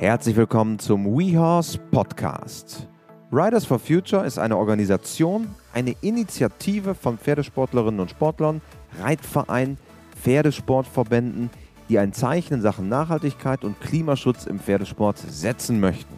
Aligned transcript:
Herzlich 0.00 0.34
willkommen 0.34 0.78
zum 0.78 1.04
WeHorse 1.04 1.76
Podcast. 1.90 2.88
Riders 3.30 3.66
for 3.66 3.78
Future 3.78 4.24
ist 4.24 4.38
eine 4.38 4.56
Organisation, 4.56 5.48
eine 5.74 5.94
Initiative 6.00 6.94
von 6.94 7.18
Pferdesportlerinnen 7.18 8.00
und 8.00 8.08
Sportlern, 8.08 8.62
Reitvereinen, 8.98 9.76
Pferdesportverbänden, 10.16 11.50
die 11.90 11.98
ein 11.98 12.14
Zeichen 12.14 12.54
in 12.54 12.60
Sachen 12.62 12.88
Nachhaltigkeit 12.88 13.62
und 13.62 13.78
Klimaschutz 13.82 14.46
im 14.46 14.58
Pferdesport 14.58 15.18
setzen 15.18 15.80
möchten. 15.80 16.14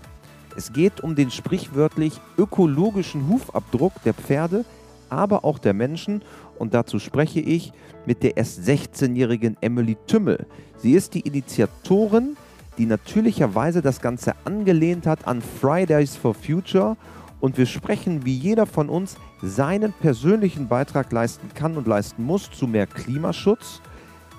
Es 0.57 0.73
geht 0.73 1.01
um 1.01 1.17
den 1.17 1.33
sprichwörtlich 1.33 2.13
ökologischen 2.39 3.29
Hufabdruck 3.29 3.95
der 4.05 4.15
Pferde, 4.15 4.65
aber 5.11 5.45
auch 5.45 5.59
der 5.59 5.75
Menschen 5.75 6.23
und 6.57 6.73
dazu 6.73 7.01
spreche 7.01 7.41
ich 7.41 7.73
mit 8.07 8.23
der 8.23 8.37
erst 8.37 8.61
16-jährigen 8.61 9.57
Emily 9.61 9.97
Tümmel. 10.07 10.47
Sie 10.77 10.93
ist 10.93 11.15
die 11.15 11.23
Initiatorin 11.23 12.37
die 12.79 12.87
natürlicherweise 12.87 13.83
das 13.83 14.01
Ganze 14.01 14.35
angelehnt 14.45 15.07
hat 15.07 15.27
an 15.27 15.43
Fridays 15.43 16.17
for 16.17 16.35
Future. 16.35 16.97
Und 17.41 17.59
wir 17.59 17.67
sprechen, 17.67 18.25
wie 18.25 18.37
jeder 18.37 18.67
von 18.67 18.89
uns 18.89 19.17
seinen 19.43 19.93
persönlichen 19.93 20.69
Beitrag 20.69 21.11
leisten 21.13 21.51
kann 21.55 21.77
und 21.77 21.87
leisten 21.87 22.25
muss 22.25 22.51
zu 22.51 22.67
mehr 22.67 22.87
Klimaschutz 22.87 23.81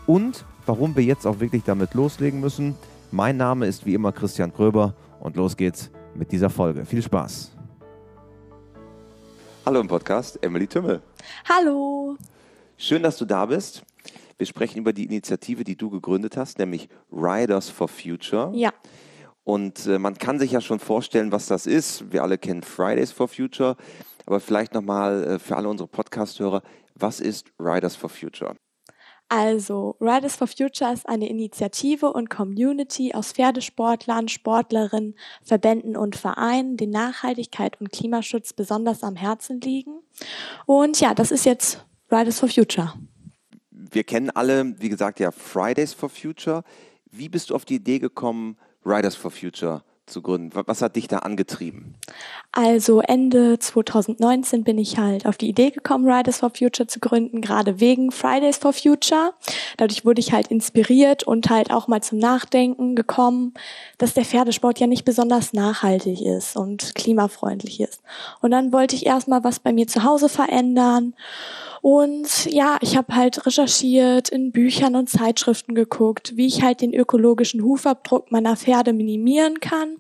und 0.07 0.45
warum 0.65 0.95
wir 0.95 1.03
jetzt 1.03 1.27
auch 1.27 1.39
wirklich 1.39 1.63
damit 1.63 1.93
loslegen 1.93 2.39
müssen. 2.39 2.75
Mein 3.11 3.37
Name 3.37 3.67
ist 3.67 3.85
wie 3.85 3.93
immer 3.93 4.11
Christian 4.11 4.53
Gröber 4.53 4.93
und 5.19 5.35
los 5.35 5.57
geht's 5.57 5.91
mit 6.15 6.31
dieser 6.31 6.49
Folge. 6.49 6.85
Viel 6.85 7.01
Spaß. 7.01 7.51
Hallo 9.65 9.79
im 9.79 9.87
Podcast, 9.87 10.37
Emily 10.41 10.67
Tümmel. 10.67 11.01
Hallo. 11.47 12.17
Schön, 12.77 13.03
dass 13.03 13.17
du 13.17 13.25
da 13.25 13.45
bist. 13.45 13.83
Wir 14.43 14.47
sprechen 14.47 14.79
über 14.79 14.91
die 14.91 15.05
Initiative, 15.05 15.63
die 15.63 15.77
du 15.77 15.89
gegründet 15.89 16.35
hast, 16.35 16.59
nämlich 16.59 16.89
Riders 17.09 17.69
for 17.69 17.87
Future. 17.87 18.51
Ja. 18.53 18.73
Und 19.45 19.87
äh, 19.87 19.97
man 19.97 20.17
kann 20.17 20.37
sich 20.37 20.51
ja 20.51 20.59
schon 20.59 20.79
vorstellen, 20.79 21.31
was 21.31 21.45
das 21.45 21.65
ist. 21.65 22.11
Wir 22.11 22.23
alle 22.23 22.37
kennen 22.37 22.61
Fridays 22.61 23.13
for 23.13 23.29
Future. 23.29 23.77
Aber 24.25 24.41
vielleicht 24.41 24.73
nochmal 24.73 25.23
äh, 25.23 25.39
für 25.39 25.55
alle 25.55 25.69
unsere 25.69 25.87
Podcast-Hörer, 25.87 26.61
was 26.95 27.21
ist 27.21 27.53
Riders 27.57 27.95
for 27.95 28.09
Future? 28.09 28.57
Also, 29.29 29.95
Riders 30.01 30.35
for 30.35 30.47
Future 30.47 30.91
ist 30.91 31.07
eine 31.07 31.29
Initiative 31.29 32.11
und 32.11 32.29
Community 32.29 33.13
aus 33.13 33.31
Pferdesportlern, 33.31 34.27
Sportlerinnen, 34.27 35.15
Verbänden 35.41 35.95
und 35.95 36.17
Vereinen, 36.17 36.75
die 36.75 36.87
Nachhaltigkeit 36.87 37.79
und 37.79 37.93
Klimaschutz 37.93 38.51
besonders 38.51 39.03
am 39.03 39.15
Herzen 39.15 39.61
liegen. 39.61 40.01
Und 40.65 40.99
ja, 40.99 41.13
das 41.13 41.31
ist 41.31 41.45
jetzt 41.45 41.85
Riders 42.11 42.41
for 42.41 42.49
Future 42.49 42.93
wir 43.93 44.03
kennen 44.03 44.29
alle, 44.29 44.75
wie 44.79 44.89
gesagt, 44.89 45.19
ja 45.19 45.31
Fridays 45.31 45.93
for 45.93 46.09
Future. 46.09 46.63
Wie 47.11 47.29
bist 47.29 47.49
du 47.49 47.55
auf 47.55 47.65
die 47.65 47.75
Idee 47.75 47.99
gekommen, 47.99 48.57
Riders 48.85 49.15
for 49.15 49.31
Future 49.31 49.83
zu 50.05 50.21
gründen? 50.21 50.51
Was 50.65 50.81
hat 50.81 50.95
dich 50.95 51.07
da 51.07 51.19
angetrieben? 51.19 51.95
Also 52.51 53.01
Ende 53.01 53.57
2019 53.59 54.63
bin 54.63 54.77
ich 54.77 54.97
halt 54.97 55.25
auf 55.25 55.37
die 55.37 55.47
Idee 55.47 55.69
gekommen, 55.69 56.09
Riders 56.09 56.39
for 56.39 56.49
Future 56.49 56.87
zu 56.87 56.99
gründen, 56.99 57.41
gerade 57.41 57.79
wegen 57.79 58.11
Fridays 58.11 58.57
for 58.57 58.73
Future. 58.73 59.33
Dadurch 59.77 60.05
wurde 60.05 60.19
ich 60.19 60.33
halt 60.33 60.47
inspiriert 60.47 61.23
und 61.23 61.49
halt 61.49 61.71
auch 61.71 61.87
mal 61.87 62.01
zum 62.01 62.19
Nachdenken 62.19 62.95
gekommen, 62.95 63.53
dass 63.97 64.13
der 64.13 64.25
Pferdesport 64.25 64.79
ja 64.79 64.87
nicht 64.87 65.05
besonders 65.05 65.53
nachhaltig 65.53 66.21
ist 66.21 66.57
und 66.57 66.95
klimafreundlich 66.95 67.79
ist. 67.79 68.01
Und 68.41 68.51
dann 68.51 68.73
wollte 68.73 68.95
ich 68.95 69.05
erstmal 69.05 69.43
was 69.43 69.59
bei 69.59 69.71
mir 69.71 69.87
zu 69.87 70.03
Hause 70.03 70.29
verändern 70.29 71.13
und 71.83 72.45
ja, 72.45 72.77
ich 72.79 72.95
habe 72.95 73.13
halt 73.13 73.45
recherchiert, 73.45 74.29
in 74.29 74.53
Büchern 74.53 74.95
und 74.95 75.09
Zeitschriften 75.09 75.75
geguckt, 75.75 76.37
wie 76.37 76.47
ich 76.47 76.63
halt 76.63 76.79
den 76.79 76.93
ökologischen 76.93 77.61
Hufabdruck 77.61 78.31
meiner 78.31 78.55
Pferde 78.55 78.93
minimieren 78.93 79.59
kann. 79.59 79.97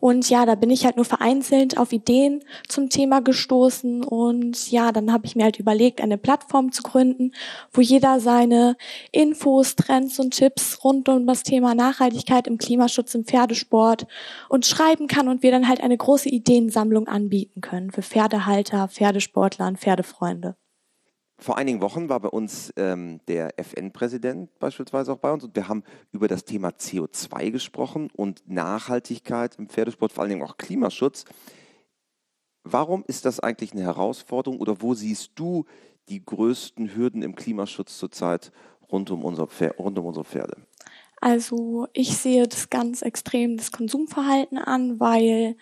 Und 0.00 0.28
ja, 0.28 0.46
da 0.46 0.56
bin 0.56 0.68
ich 0.68 0.84
halt 0.84 0.96
nur 0.96 1.04
vereinzelt 1.04 1.78
auf 1.78 1.92
Ideen 1.92 2.42
zum 2.66 2.90
Thema 2.90 3.20
gestoßen. 3.20 4.02
Und 4.02 4.72
ja, 4.72 4.90
dann 4.90 5.12
habe 5.12 5.26
ich 5.26 5.36
mir 5.36 5.44
halt 5.44 5.60
überlegt, 5.60 6.00
eine 6.00 6.18
Plattform 6.18 6.72
zu 6.72 6.82
gründen, 6.82 7.34
wo 7.72 7.80
jeder 7.80 8.18
seine 8.18 8.76
Infos, 9.12 9.76
Trends 9.76 10.18
und 10.18 10.32
Tipps 10.32 10.82
rund 10.82 11.08
um 11.08 11.24
das 11.24 11.44
Thema 11.44 11.76
Nachhaltigkeit 11.76 12.48
im 12.48 12.58
Klimaschutz 12.58 13.14
im 13.14 13.24
Pferdesport 13.24 14.08
und 14.48 14.66
schreiben 14.66 15.06
kann 15.06 15.28
und 15.28 15.44
wir 15.44 15.52
dann 15.52 15.68
halt 15.68 15.84
eine 15.84 15.96
große 15.96 16.30
Ideensammlung 16.30 17.06
anbieten 17.06 17.60
können 17.60 17.92
für 17.92 18.02
Pferdehalter, 18.02 18.88
Pferdesportler 18.88 19.68
und 19.68 19.78
Pferdefreunde. 19.78 20.56
Vor 21.40 21.56
einigen 21.56 21.80
Wochen 21.80 22.10
war 22.10 22.20
bei 22.20 22.28
uns 22.28 22.70
ähm, 22.76 23.20
der 23.26 23.58
FN-Präsident 23.58 24.58
beispielsweise 24.58 25.14
auch 25.14 25.18
bei 25.18 25.32
uns 25.32 25.42
und 25.42 25.56
wir 25.56 25.68
haben 25.68 25.84
über 26.12 26.28
das 26.28 26.44
Thema 26.44 26.68
CO2 26.68 27.50
gesprochen 27.50 28.10
und 28.14 28.42
Nachhaltigkeit 28.46 29.56
im 29.56 29.66
Pferdesport, 29.66 30.12
vor 30.12 30.22
allen 30.22 30.30
Dingen 30.30 30.42
auch 30.42 30.58
Klimaschutz. 30.58 31.24
Warum 32.62 33.04
ist 33.06 33.24
das 33.24 33.40
eigentlich 33.40 33.72
eine 33.72 33.84
Herausforderung 33.84 34.60
oder 34.60 34.82
wo 34.82 34.92
siehst 34.92 35.32
du 35.36 35.64
die 36.10 36.22
größten 36.22 36.94
Hürden 36.94 37.22
im 37.22 37.34
Klimaschutz 37.34 37.96
zurzeit 37.96 38.52
rund 38.92 39.10
um, 39.10 39.24
unser 39.24 39.46
Pferd, 39.46 39.78
rund 39.78 39.98
um 39.98 40.04
unsere 40.04 40.26
Pferde? 40.26 40.58
Also 41.22 41.88
ich 41.94 42.18
sehe 42.18 42.48
das 42.48 42.68
ganz 42.68 43.00
extrem 43.00 43.56
das 43.56 43.72
Konsumverhalten 43.72 44.58
an, 44.58 45.00
weil 45.00 45.56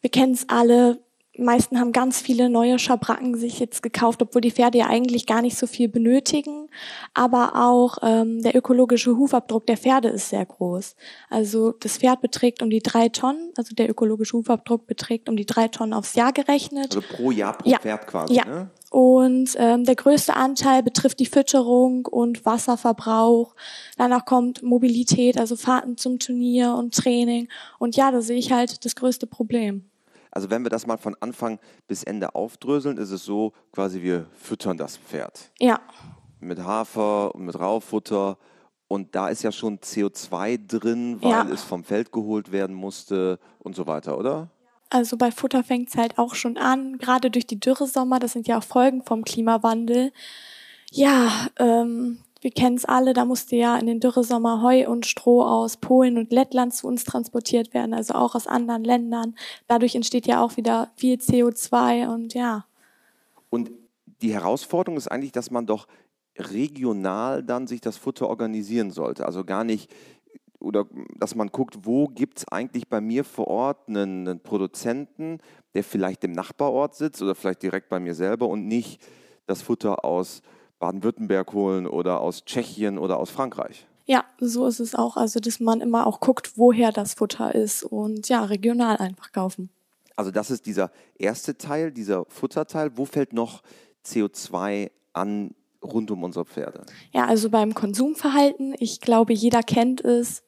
wir 0.00 0.10
kennen 0.10 0.34
es 0.34 0.48
alle, 0.48 1.02
meisten 1.38 1.80
haben 1.80 1.92
ganz 1.92 2.20
viele 2.20 2.48
neue 2.48 2.78
Schabracken 2.78 3.36
sich 3.36 3.58
jetzt 3.58 3.82
gekauft, 3.82 4.22
obwohl 4.22 4.40
die 4.40 4.50
Pferde 4.50 4.78
ja 4.78 4.86
eigentlich 4.86 5.26
gar 5.26 5.42
nicht 5.42 5.56
so 5.56 5.66
viel 5.66 5.88
benötigen. 5.88 6.68
Aber 7.12 7.52
auch 7.56 7.98
ähm, 8.02 8.42
der 8.42 8.56
ökologische 8.56 9.16
Hufabdruck 9.16 9.66
der 9.66 9.76
Pferde 9.76 10.08
ist 10.08 10.28
sehr 10.28 10.44
groß. 10.44 10.94
Also 11.30 11.72
das 11.72 11.98
Pferd 11.98 12.20
beträgt 12.20 12.62
um 12.62 12.70
die 12.70 12.80
drei 12.80 13.08
Tonnen, 13.08 13.52
also 13.56 13.74
der 13.74 13.90
ökologische 13.90 14.36
Hufabdruck 14.36 14.86
beträgt 14.86 15.28
um 15.28 15.36
die 15.36 15.46
drei 15.46 15.68
Tonnen 15.68 15.92
aufs 15.92 16.14
Jahr 16.14 16.32
gerechnet. 16.32 16.94
Also 16.94 17.02
pro 17.02 17.30
Jahr 17.30 17.58
pro 17.58 17.68
ja. 17.68 17.78
Pferd 17.78 18.06
quasi. 18.06 18.34
Ja. 18.34 18.44
Ne? 18.44 18.70
Und 18.90 19.56
ähm, 19.58 19.84
der 19.84 19.96
größte 19.96 20.36
Anteil 20.36 20.84
betrifft 20.84 21.18
die 21.18 21.26
Fütterung 21.26 22.06
und 22.06 22.46
Wasserverbrauch. 22.46 23.56
Danach 23.96 24.24
kommt 24.24 24.62
Mobilität, 24.62 25.36
also 25.36 25.56
Fahrten 25.56 25.96
zum 25.96 26.20
Turnier 26.20 26.74
und 26.74 26.94
Training. 26.94 27.48
Und 27.80 27.96
ja, 27.96 28.12
da 28.12 28.20
sehe 28.20 28.38
ich 28.38 28.52
halt 28.52 28.84
das 28.84 28.94
größte 28.94 29.26
Problem. 29.26 29.90
Also 30.34 30.50
wenn 30.50 30.64
wir 30.64 30.70
das 30.70 30.86
mal 30.86 30.96
von 30.98 31.14
Anfang 31.20 31.60
bis 31.86 32.02
Ende 32.02 32.34
aufdröseln, 32.34 32.96
ist 32.98 33.10
es 33.12 33.24
so, 33.24 33.52
quasi 33.72 34.02
wir 34.02 34.26
füttern 34.34 34.76
das 34.76 34.96
Pferd. 34.96 35.52
Ja. 35.60 35.78
Mit 36.40 36.58
Hafer 36.58 37.34
und 37.34 37.44
mit 37.44 37.58
Raufutter. 37.58 38.36
Und 38.88 39.14
da 39.14 39.28
ist 39.28 39.42
ja 39.44 39.52
schon 39.52 39.78
CO2 39.78 40.58
drin, 40.66 41.18
weil 41.22 41.30
Ja. 41.30 41.46
es 41.50 41.62
vom 41.62 41.84
Feld 41.84 42.10
geholt 42.10 42.50
werden 42.50 42.74
musste 42.74 43.38
und 43.60 43.76
so 43.76 43.86
weiter, 43.86 44.18
oder? 44.18 44.50
Also 44.90 45.16
bei 45.16 45.30
Futter 45.30 45.62
fängt 45.64 45.88
es 45.88 45.96
halt 45.96 46.18
auch 46.18 46.34
schon 46.34 46.56
an, 46.58 46.98
gerade 46.98 47.30
durch 47.30 47.46
die 47.46 47.58
Dürresommer, 47.58 48.18
das 48.18 48.32
sind 48.32 48.46
ja 48.48 48.58
auch 48.58 48.62
Folgen 48.62 49.02
vom 49.04 49.24
Klimawandel. 49.24 50.12
Ja, 50.90 51.28
ähm, 51.58 52.18
wir 52.44 52.50
kennen 52.50 52.76
es 52.76 52.84
alle, 52.84 53.14
da 53.14 53.24
musste 53.24 53.56
ja 53.56 53.78
in 53.78 53.86
den 53.86 54.00
Dürresommer 54.00 54.60
Heu 54.60 54.86
und 54.86 55.06
Stroh 55.06 55.42
aus 55.42 55.78
Polen 55.78 56.18
und 56.18 56.30
Lettland 56.30 56.74
zu 56.74 56.86
uns 56.86 57.04
transportiert 57.04 57.72
werden, 57.72 57.94
also 57.94 58.12
auch 58.12 58.34
aus 58.34 58.46
anderen 58.46 58.84
Ländern. 58.84 59.34
Dadurch 59.66 59.94
entsteht 59.94 60.26
ja 60.26 60.44
auch 60.44 60.58
wieder 60.58 60.90
viel 60.94 61.16
CO2 61.16 62.12
und 62.12 62.34
ja. 62.34 62.66
Und 63.48 63.70
die 64.20 64.34
Herausforderung 64.34 64.98
ist 64.98 65.08
eigentlich, 65.08 65.32
dass 65.32 65.50
man 65.50 65.64
doch 65.64 65.88
regional 66.36 67.42
dann 67.42 67.66
sich 67.66 67.80
das 67.80 67.96
Futter 67.96 68.28
organisieren 68.28 68.90
sollte. 68.90 69.24
Also 69.24 69.42
gar 69.42 69.64
nicht, 69.64 69.90
oder 70.60 70.84
dass 71.16 71.34
man 71.34 71.48
guckt, 71.48 71.78
wo 71.86 72.08
gibt 72.08 72.40
es 72.40 72.48
eigentlich 72.48 72.88
bei 72.88 73.00
mir 73.00 73.24
vor 73.24 73.46
Ort 73.46 73.88
einen, 73.88 74.28
einen 74.28 74.40
Produzenten, 74.40 75.38
der 75.72 75.82
vielleicht 75.82 76.22
im 76.24 76.32
Nachbarort 76.32 76.94
sitzt 76.94 77.22
oder 77.22 77.34
vielleicht 77.34 77.62
direkt 77.62 77.88
bei 77.88 78.00
mir 78.00 78.14
selber 78.14 78.48
und 78.48 78.66
nicht 78.66 79.00
das 79.46 79.62
Futter 79.62 80.04
aus 80.04 80.42
Baden-Württemberg 80.84 81.54
holen 81.54 81.86
oder 81.86 82.20
aus 82.20 82.44
Tschechien 82.44 82.98
oder 82.98 83.18
aus 83.18 83.30
Frankreich. 83.30 83.86
Ja, 84.04 84.24
so 84.38 84.66
ist 84.66 84.80
es 84.80 84.94
auch. 84.94 85.16
Also, 85.16 85.40
dass 85.40 85.58
man 85.58 85.80
immer 85.80 86.06
auch 86.06 86.20
guckt, 86.20 86.58
woher 86.58 86.92
das 86.92 87.14
Futter 87.14 87.54
ist 87.54 87.84
und 87.84 88.28
ja, 88.28 88.44
regional 88.44 88.98
einfach 88.98 89.32
kaufen. 89.32 89.70
Also 90.14 90.30
das 90.30 90.50
ist 90.50 90.66
dieser 90.66 90.90
erste 91.18 91.56
Teil, 91.56 91.90
dieser 91.90 92.26
Futterteil. 92.26 92.98
Wo 92.98 93.06
fällt 93.06 93.32
noch 93.32 93.62
CO2 94.04 94.90
an 95.14 95.54
rund 95.82 96.10
um 96.10 96.22
unsere 96.22 96.44
Pferde? 96.44 96.84
Ja, 97.12 97.24
also 97.24 97.48
beim 97.48 97.72
Konsumverhalten, 97.74 98.74
ich 98.78 99.00
glaube, 99.00 99.32
jeder 99.32 99.62
kennt 99.62 100.02
es. 100.02 100.42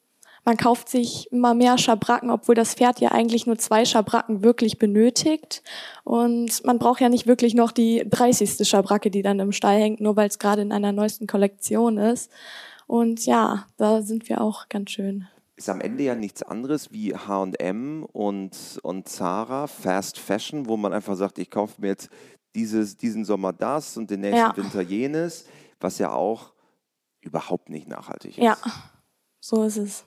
Man 0.47 0.55
kauft 0.55 0.87
sich 0.87 1.29
immer 1.33 1.53
mehr 1.53 1.77
Schabracken, 1.77 2.31
obwohl 2.31 2.55
das 2.55 2.73
Pferd 2.73 3.01
ja 3.01 3.11
eigentlich 3.11 3.47
nur 3.47 3.57
zwei 3.57 3.83
Schabracken 3.83 4.45
wirklich 4.45 4.79
benötigt. 4.79 5.61
Und 6.05 6.63
man 6.63 6.79
braucht 6.79 7.01
ja 7.01 7.09
nicht 7.09 7.27
wirklich 7.27 7.53
noch 7.53 7.73
die 7.73 8.07
30. 8.09 8.65
Schabracke, 8.65 9.11
die 9.11 9.23
dann 9.23 9.41
im 9.41 9.51
Stall 9.51 9.77
hängt, 9.77 9.99
nur 9.99 10.15
weil 10.15 10.29
es 10.29 10.39
gerade 10.39 10.61
in 10.61 10.71
einer 10.71 10.93
neuesten 10.93 11.27
Kollektion 11.27 11.97
ist. 11.97 12.31
Und 12.85 13.25
ja, 13.25 13.67
da 13.75 14.01
sind 14.01 14.29
wir 14.29 14.39
auch 14.39 14.69
ganz 14.69 14.91
schön. 14.91 15.27
Ist 15.57 15.67
am 15.67 15.81
Ende 15.81 16.03
ja 16.03 16.15
nichts 16.15 16.43
anderes 16.43 16.93
wie 16.93 17.13
H&M 17.13 18.05
und, 18.05 18.79
und 18.83 19.09
Zara, 19.09 19.67
Fast 19.67 20.17
Fashion, 20.17 20.65
wo 20.65 20.77
man 20.77 20.93
einfach 20.93 21.17
sagt, 21.17 21.39
ich 21.39 21.51
kaufe 21.51 21.81
mir 21.81 21.87
jetzt 21.87 22.09
dieses, 22.55 22.95
diesen 22.95 23.25
Sommer 23.25 23.51
das 23.51 23.97
und 23.97 24.09
den 24.09 24.21
nächsten 24.21 24.39
Ja. 24.39 24.55
Winter 24.55 24.79
jenes, 24.79 25.43
was 25.81 25.99
ja 25.99 26.13
auch 26.13 26.53
überhaupt 27.19 27.67
nicht 27.67 27.89
nachhaltig 27.89 28.37
ist. 28.37 28.43
Ja, 28.45 28.55
so 29.41 29.63
ist 29.63 29.75
es. 29.75 30.05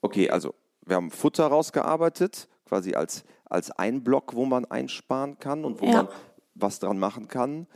Okay, 0.00 0.30
also 0.30 0.54
wir 0.84 0.96
haben 0.96 1.10
Futter 1.10 1.46
rausgearbeitet, 1.46 2.48
quasi 2.64 2.94
als, 2.94 3.24
als 3.44 3.70
ein 3.72 4.04
Block, 4.04 4.34
wo 4.34 4.44
man 4.44 4.64
einsparen 4.64 5.38
kann 5.38 5.64
und 5.64 5.80
wo 5.80 5.86
Ja. 5.86 6.04
man 6.04 6.08
was 6.54 6.78
dran 6.80 6.98
machen 6.98 7.28
kann. 7.28 7.66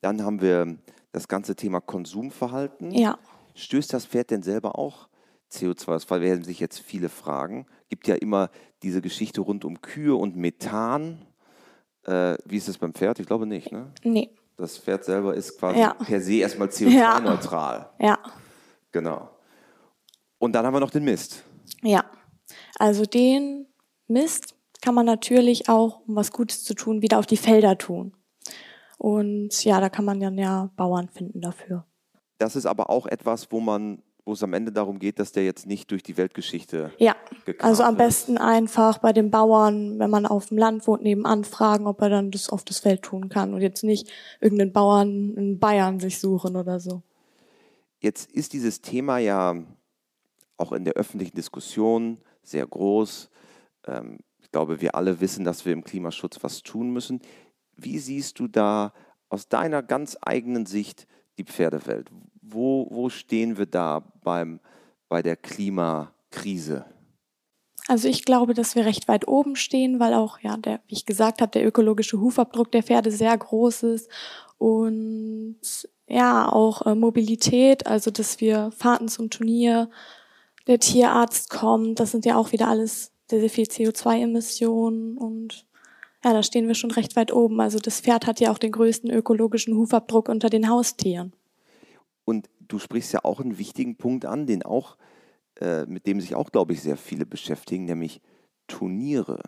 Dann 0.00 0.22
haben 0.24 0.40
wir 0.40 0.76
das 1.12 1.28
ganze 1.28 1.54
Thema 1.56 1.80
Konsumverhalten. 1.80 2.90
Ja. 2.92 3.18
Stößt 3.54 3.92
das 3.92 4.06
Pferd 4.06 4.30
denn 4.30 4.42
selber 4.42 4.78
auch 4.78 5.08
CO2 5.50 5.94
aus? 5.94 6.10
Weil 6.10 6.22
werden 6.22 6.44
sich 6.44 6.58
jetzt 6.60 6.78
viele 6.78 7.08
fragen. 7.08 7.66
Gibt 7.88 8.08
ja 8.08 8.14
immer 8.14 8.50
diese 8.82 9.02
Geschichte 9.02 9.42
rund 9.42 9.64
um 9.64 9.80
Kühe 9.82 10.14
und 10.16 10.34
Methan. 10.36 11.26
Äh, 12.04 12.36
wie 12.46 12.56
ist 12.56 12.68
das 12.68 12.78
beim 12.78 12.94
Pferd? 12.94 13.20
Ich 13.20 13.26
glaube 13.26 13.46
nicht. 13.46 13.70
Ne? 13.70 13.92
Nee. 14.02 14.30
Das 14.56 14.78
Pferd 14.78 15.04
selber 15.04 15.34
ist 15.34 15.58
quasi 15.58 15.80
Ja. 15.80 15.94
per 15.94 16.20
se 16.20 16.34
erstmal 16.36 16.68
Ja. 16.68 17.18
CO2-neutral. 17.18 17.90
Ja. 18.00 18.18
Genau. 18.90 19.28
Und 20.38 20.52
dann 20.52 20.64
haben 20.66 20.74
wir 20.74 20.80
noch 20.80 20.90
den 20.90 21.04
Mist. 21.04 21.44
Ja. 21.82 22.04
Also 22.78 23.04
den 23.04 23.66
Mist 24.08 24.54
kann 24.80 24.94
man 24.94 25.06
natürlich 25.06 25.68
auch, 25.68 26.00
um 26.06 26.16
was 26.16 26.32
Gutes 26.32 26.64
zu 26.64 26.74
tun, 26.74 27.02
wieder 27.02 27.18
auf 27.18 27.26
die 27.26 27.36
Felder 27.36 27.78
tun. 27.78 28.14
Und 28.98 29.64
ja, 29.64 29.80
da 29.80 29.88
kann 29.88 30.04
man 30.04 30.20
dann 30.20 30.38
ja 30.38 30.70
Bauern 30.76 31.08
finden 31.08 31.40
dafür. 31.40 31.84
Das 32.38 32.56
ist 32.56 32.66
aber 32.66 32.90
auch 32.90 33.06
etwas, 33.06 33.50
wo 33.50 33.60
man, 33.60 34.02
wo 34.24 34.32
es 34.32 34.42
am 34.42 34.52
Ende 34.52 34.72
darum 34.72 34.98
geht, 34.98 35.18
dass 35.18 35.32
der 35.32 35.44
jetzt 35.44 35.66
nicht 35.66 35.90
durch 35.90 36.02
die 36.02 36.16
Weltgeschichte 36.16 36.92
Ja. 36.98 37.16
Also 37.60 37.82
am 37.82 37.96
besten 37.96 38.38
einfach 38.38 38.98
bei 38.98 39.12
den 39.12 39.30
Bauern, 39.30 39.98
wenn 39.98 40.10
man 40.10 40.26
auf 40.26 40.46
dem 40.46 40.58
Land 40.58 40.86
wohnt, 40.86 41.02
nebenan 41.02 41.44
fragen, 41.44 41.86
ob 41.86 42.00
er 42.00 42.10
dann 42.10 42.30
das 42.30 42.48
auf 42.48 42.64
das 42.64 42.80
Feld 42.80 43.02
tun 43.02 43.28
kann 43.28 43.54
und 43.54 43.60
jetzt 43.60 43.84
nicht 43.84 44.08
irgendeinen 44.40 44.72
Bauern 44.72 45.34
in 45.34 45.58
Bayern 45.58 45.98
sich 46.00 46.18
suchen 46.18 46.56
oder 46.56 46.78
so. 46.80 47.02
Jetzt 48.00 48.30
ist 48.32 48.52
dieses 48.52 48.80
Thema 48.80 49.18
ja 49.18 49.56
auch 50.62 50.72
in 50.72 50.84
der 50.84 50.94
öffentlichen 50.94 51.34
Diskussion 51.34 52.18
sehr 52.42 52.66
groß. 52.66 53.28
Ähm, 53.86 54.20
ich 54.40 54.50
glaube, 54.50 54.80
wir 54.80 54.94
alle 54.94 55.20
wissen, 55.20 55.44
dass 55.44 55.66
wir 55.66 55.72
im 55.72 55.84
Klimaschutz 55.84 56.42
was 56.42 56.62
tun 56.62 56.90
müssen. 56.90 57.20
Wie 57.76 57.98
siehst 57.98 58.38
du 58.38 58.48
da 58.48 58.92
aus 59.28 59.48
deiner 59.48 59.82
ganz 59.82 60.16
eigenen 60.20 60.66
Sicht 60.66 61.06
die 61.38 61.44
Pferdewelt? 61.44 62.10
Wo, 62.40 62.86
wo 62.90 63.08
stehen 63.08 63.58
wir 63.58 63.66
da 63.66 64.00
beim, 64.22 64.60
bei 65.08 65.22
der 65.22 65.36
Klimakrise? 65.36 66.84
Also 67.88 68.08
ich 68.08 68.24
glaube, 68.24 68.54
dass 68.54 68.76
wir 68.76 68.84
recht 68.84 69.08
weit 69.08 69.26
oben 69.26 69.56
stehen, 69.56 69.98
weil 69.98 70.14
auch, 70.14 70.38
ja, 70.40 70.56
der, 70.56 70.80
wie 70.86 70.94
ich 70.94 71.06
gesagt 71.06 71.40
habe, 71.42 71.50
der 71.50 71.66
ökologische 71.66 72.20
Hufabdruck 72.20 72.70
der 72.70 72.84
Pferde 72.84 73.10
sehr 73.10 73.36
groß 73.36 73.82
ist 73.84 74.08
und 74.58 75.58
ja, 76.06 76.52
auch 76.52 76.86
äh, 76.86 76.94
Mobilität, 76.94 77.86
also 77.86 78.10
dass 78.10 78.40
wir 78.40 78.70
Fahrten 78.76 79.08
zum 79.08 79.30
Turnier, 79.30 79.88
der 80.66 80.78
Tierarzt 80.78 81.50
kommt, 81.50 82.00
das 82.00 82.10
sind 82.12 82.24
ja 82.24 82.36
auch 82.36 82.52
wieder 82.52 82.68
alles 82.68 83.12
sehr, 83.28 83.40
sehr 83.40 83.50
viel 83.50 83.64
CO2-Emissionen 83.64 85.16
und 85.16 85.66
ja, 86.24 86.32
da 86.32 86.42
stehen 86.42 86.68
wir 86.68 86.74
schon 86.74 86.92
recht 86.92 87.16
weit 87.16 87.32
oben. 87.32 87.60
Also 87.60 87.78
das 87.78 88.00
Pferd 88.00 88.26
hat 88.26 88.38
ja 88.38 88.52
auch 88.52 88.58
den 88.58 88.72
größten 88.72 89.10
ökologischen 89.10 89.76
Hufabdruck 89.76 90.28
unter 90.28 90.50
den 90.50 90.68
Haustieren. 90.68 91.32
Und 92.24 92.48
du 92.60 92.78
sprichst 92.78 93.12
ja 93.12 93.24
auch 93.24 93.40
einen 93.40 93.58
wichtigen 93.58 93.96
Punkt 93.96 94.24
an, 94.24 94.46
den 94.46 94.62
auch, 94.62 94.96
äh, 95.60 95.84
mit 95.86 96.06
dem 96.06 96.20
sich 96.20 96.34
auch, 96.36 96.52
glaube 96.52 96.74
ich, 96.74 96.82
sehr 96.82 96.96
viele 96.96 97.26
beschäftigen, 97.26 97.86
nämlich 97.86 98.20
Turniere. 98.68 99.40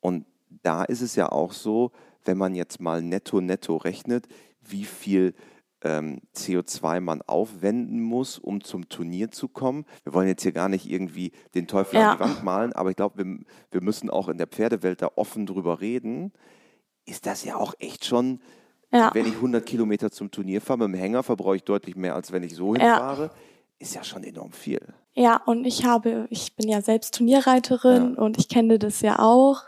Und 0.00 0.26
da 0.62 0.84
ist 0.84 1.00
es 1.00 1.16
ja 1.16 1.32
auch 1.32 1.52
so, 1.52 1.92
wenn 2.24 2.36
man 2.36 2.54
jetzt 2.54 2.80
mal 2.80 3.02
netto 3.02 3.40
netto 3.40 3.76
rechnet, 3.76 4.26
wie 4.60 4.84
viel 4.84 5.34
ähm, 5.84 6.20
CO2 6.34 7.00
man 7.00 7.22
aufwenden 7.22 8.00
muss, 8.02 8.38
um 8.38 8.64
zum 8.64 8.88
Turnier 8.88 9.30
zu 9.30 9.48
kommen. 9.48 9.84
Wir 10.02 10.14
wollen 10.14 10.26
jetzt 10.28 10.42
hier 10.42 10.52
gar 10.52 10.68
nicht 10.68 10.90
irgendwie 10.90 11.32
den 11.54 11.66
Teufel 11.66 11.96
Ja. 12.00 12.10
an 12.12 12.16
die 12.16 12.24
Wand 12.24 12.42
malen, 12.42 12.72
aber 12.72 12.90
ich 12.90 12.96
glaube, 12.96 13.18
wir, 13.24 13.38
wir 13.70 13.82
müssen 13.82 14.10
auch 14.10 14.28
in 14.28 14.38
der 14.38 14.46
Pferdewelt 14.46 15.02
da 15.02 15.10
offen 15.16 15.46
drüber 15.46 15.80
reden. 15.80 16.32
Ist 17.06 17.26
das 17.26 17.44
ja 17.44 17.56
auch 17.56 17.74
echt 17.78 18.04
schon 18.04 18.40
Ja. 18.92 19.10
wenn 19.12 19.26
ich 19.26 19.34
100 19.34 19.64
Kilometer 19.66 20.10
zum 20.10 20.30
Turnier 20.30 20.60
fahre 20.60 20.78
mit 20.80 20.88
dem 20.88 20.94
Hänger, 20.94 21.22
verbrauche 21.22 21.56
ich 21.56 21.64
deutlich 21.64 21.96
mehr, 21.96 22.14
als 22.14 22.32
wenn 22.32 22.42
ich 22.42 22.54
so 22.54 22.74
Ja. 22.74 22.80
hinfahre. 22.82 23.30
Ist 23.78 23.94
ja 23.94 24.04
schon 24.04 24.22
enorm 24.24 24.52
viel. 24.52 24.80
Ja, 25.14 25.42
und 25.46 25.64
ich 25.66 25.84
habe, 25.84 26.26
ich 26.30 26.54
bin 26.56 26.68
ja 26.68 26.80
selbst 26.80 27.14
Turnierreiterin 27.16 28.14
und 28.16 28.38
ich 28.38 28.48
kenne 28.48 28.78
das 28.78 29.00
ja 29.00 29.18
auch. 29.18 29.62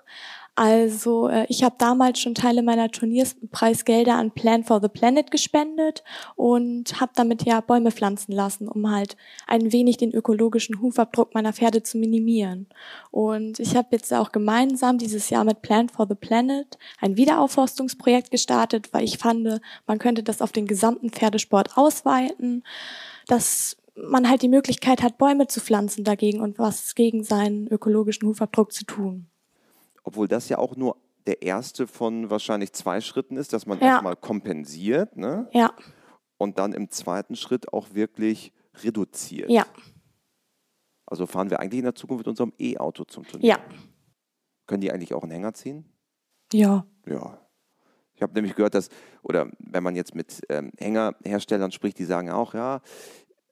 Also 0.58 1.28
äh, 1.28 1.44
ich 1.50 1.62
habe 1.62 1.74
damals 1.78 2.18
schon 2.18 2.34
Teile 2.34 2.62
meiner 2.62 2.90
Turnierpreisgelder 2.90 4.14
an 4.14 4.30
Plan 4.30 4.64
for 4.64 4.80
the 4.80 4.88
Planet 4.88 5.30
gespendet 5.30 6.02
und 6.34 6.98
habe 6.98 7.12
damit 7.14 7.44
ja 7.44 7.60
Bäume 7.60 7.90
pflanzen 7.90 8.32
lassen, 8.32 8.66
um 8.66 8.90
halt 8.90 9.18
ein 9.46 9.70
wenig 9.70 9.98
den 9.98 10.12
ökologischen 10.12 10.80
Hufabdruck 10.80 11.34
meiner 11.34 11.52
Pferde 11.52 11.82
zu 11.82 11.98
minimieren. 11.98 12.68
Und 13.10 13.60
ich 13.60 13.76
habe 13.76 13.88
jetzt 13.92 14.14
auch 14.14 14.32
gemeinsam 14.32 14.96
dieses 14.96 15.28
Jahr 15.28 15.44
mit 15.44 15.60
Plan 15.60 15.90
for 15.90 16.06
the 16.08 16.14
Planet 16.14 16.78
ein 17.02 17.18
Wiederaufforstungsprojekt 17.18 18.30
gestartet, 18.30 18.94
weil 18.94 19.04
ich 19.04 19.18
fand, 19.18 19.60
man 19.86 19.98
könnte 19.98 20.22
das 20.22 20.40
auf 20.40 20.52
den 20.52 20.66
gesamten 20.66 21.10
Pferdesport 21.10 21.76
ausweiten, 21.76 22.64
dass 23.26 23.76
man 23.94 24.26
halt 24.26 24.40
die 24.40 24.48
Möglichkeit 24.48 25.02
hat, 25.02 25.18
Bäume 25.18 25.48
zu 25.48 25.60
pflanzen 25.60 26.02
dagegen 26.02 26.40
und 26.40 26.58
was 26.58 26.94
gegen 26.94 27.24
seinen 27.24 27.66
ökologischen 27.68 28.26
Hufabdruck 28.26 28.72
zu 28.72 28.86
tun. 28.86 29.26
Obwohl 30.06 30.28
das 30.28 30.48
ja 30.48 30.58
auch 30.58 30.76
nur 30.76 30.96
der 31.26 31.42
erste 31.42 31.88
von 31.88 32.30
wahrscheinlich 32.30 32.72
zwei 32.72 33.00
Schritten 33.00 33.36
ist, 33.36 33.52
dass 33.52 33.66
man 33.66 33.80
Ja. 33.80 33.86
erstmal 33.94 34.14
kompensiert 34.14 35.16
ne? 35.16 35.48
Ja, 35.52 35.72
und 36.38 36.58
dann 36.60 36.72
im 36.72 36.90
zweiten 36.90 37.34
Schritt 37.34 37.72
auch 37.72 37.92
wirklich 37.94 38.52
reduziert. 38.82 39.50
ja, 39.50 39.66
Also 41.06 41.26
fahren 41.26 41.50
wir 41.50 41.58
eigentlich 41.60 41.78
in 41.78 41.84
der 41.84 41.94
Zukunft 41.96 42.20
mit 42.20 42.28
unserem 42.28 42.52
E-Auto 42.58 43.04
zum 43.04 43.26
Turnier. 43.26 43.48
ja, 43.48 43.58
Können 44.66 44.80
die 44.80 44.92
eigentlich 44.92 45.14
auch 45.14 45.22
einen 45.22 45.32
Hänger 45.32 45.54
ziehen? 45.54 45.84
ja, 46.52 46.86
Ja. 47.06 47.40
Ich 48.14 48.22
habe 48.22 48.32
nämlich 48.32 48.54
gehört, 48.54 48.74
dass, 48.74 48.88
oder 49.22 49.50
wenn 49.58 49.82
man 49.82 49.94
jetzt 49.94 50.14
mit 50.14 50.40
ähm, 50.48 50.72
Hängerherstellern 50.78 51.70
spricht, 51.70 51.98
die 51.98 52.04
sagen 52.06 52.30
auch, 52.30 52.54
ja, 52.54 52.80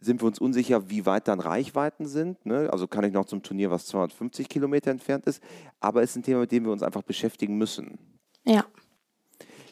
sind 0.04 0.22
wir 0.22 0.26
uns 0.26 0.38
unsicher, 0.38 0.90
wie 0.90 1.06
weit 1.06 1.28
dann 1.28 1.40
Reichweiten 1.40 2.06
sind. 2.06 2.44
Ne? 2.46 2.68
Also 2.70 2.86
kann 2.86 3.04
ich 3.04 3.12
noch 3.12 3.24
zum 3.24 3.42
Turnier, 3.42 3.70
was 3.70 3.86
250 3.86 4.48
Kilometer 4.48 4.90
entfernt 4.90 5.26
ist. 5.26 5.42
Aber 5.80 6.02
es 6.02 6.10
ist 6.10 6.16
ein 6.16 6.22
Thema, 6.22 6.40
mit 6.40 6.52
dem 6.52 6.64
wir 6.64 6.72
uns 6.72 6.82
einfach 6.82 7.02
beschäftigen 7.02 7.56
müssen. 7.56 7.98
ja. 8.44 8.64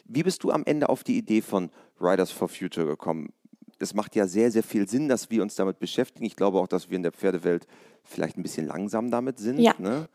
Wie 0.05 0.23
bist 0.23 0.43
du 0.43 0.51
am 0.51 0.63
Ende 0.65 0.89
auf 0.89 1.03
die 1.03 1.17
Idee 1.17 1.41
von 1.41 1.69
Riders 1.99 2.29
for 2.29 2.49
Future 2.49 2.85
gekommen? 2.85 3.31
Es 3.79 3.93
macht 3.93 4.15
ja 4.15 4.27
sehr, 4.27 4.51
sehr 4.51 4.61
viel 4.61 4.87
Sinn, 4.87 5.07
dass 5.07 5.31
wir 5.31 5.41
uns 5.41 5.55
damit 5.55 5.79
beschäftigen. 5.79 6.25
Ich 6.25 6.35
glaube 6.35 6.59
auch, 6.59 6.67
dass 6.67 6.89
wir 6.89 6.97
in 6.97 7.03
der 7.03 7.13
Pferdewelt 7.13 7.67
vielleicht 8.03 8.37
ein 8.37 8.43
bisschen 8.43 8.67
langsam 8.67 9.11
damit 9.11 9.39
sind. 9.39 9.59
Ja. 9.59 9.73
Ne? 9.77 10.09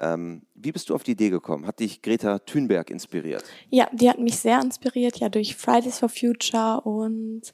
Ähm, 0.00 0.42
wie 0.54 0.72
bist 0.72 0.88
du 0.88 0.94
auf 0.94 1.02
die 1.02 1.12
Idee 1.12 1.30
gekommen? 1.30 1.66
Hat 1.66 1.80
dich 1.80 2.02
Greta 2.02 2.38
Thunberg 2.38 2.90
inspiriert? 2.90 3.44
Ja, 3.70 3.88
die 3.92 4.08
hat 4.08 4.18
mich 4.18 4.36
sehr 4.36 4.60
inspiriert, 4.60 5.18
ja, 5.18 5.28
durch 5.28 5.56
Fridays 5.56 5.98
for 5.98 6.08
Future 6.08 6.80
und 6.82 7.52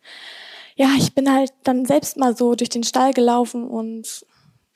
ja, 0.76 0.88
ich 0.98 1.14
bin 1.14 1.32
halt 1.32 1.52
dann 1.62 1.84
selbst 1.86 2.16
mal 2.16 2.36
so 2.36 2.54
durch 2.54 2.68
den 2.68 2.82
Stall 2.82 3.12
gelaufen 3.14 3.66
und 3.66 4.26